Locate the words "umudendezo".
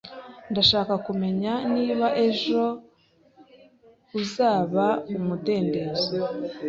5.17-6.13